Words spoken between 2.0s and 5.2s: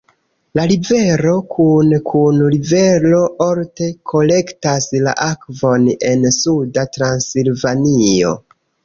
kun rivero Olt kolektas la